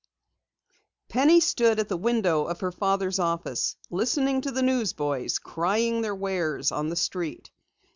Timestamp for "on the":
6.71-6.95